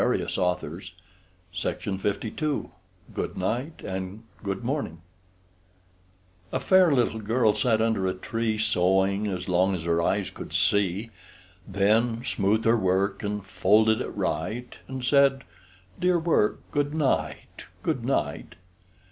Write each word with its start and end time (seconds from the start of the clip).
ROBERT 0.03 0.35
LOUIS 0.35 0.93
STEVENSON 1.51 2.65
GOOD 3.13 3.37
NIGHT 3.37 3.81
AND 3.83 4.23
GOOD 4.43 4.63
MORNING 4.63 4.99
A 6.51 6.59
fair 6.59 6.91
little 6.91 7.19
girl 7.19 7.53
sat 7.53 7.79
under 7.83 8.07
a 8.07 8.15
tree 8.15 8.57
Sewing 8.57 9.27
as 9.27 9.47
long 9.47 9.75
as 9.75 9.83
her 9.83 10.01
eyes 10.01 10.31
could 10.31 10.53
see; 10.53 11.11
Then 11.67 12.23
smoothed 12.25 12.65
her 12.65 12.75
work 12.77 13.21
and 13.21 13.45
folded 13.45 14.01
it 14.01 14.09
right, 14.15 14.73
And 14.87 15.05
said, 15.05 15.43
"Dear 15.99 16.17
work, 16.17 16.61
good 16.71 16.95
night, 16.95 17.65
good 17.83 18.03
night!" 18.03 18.55